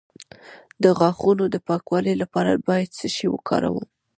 د 0.83 0.85
غاښونو 0.99 1.43
د 1.49 1.55
پاکوالي 1.67 2.13
لپاره 2.21 2.61
باید 2.67 2.89
څه 2.97 3.07
شی 3.15 3.27
وکاروم؟ 3.31 3.85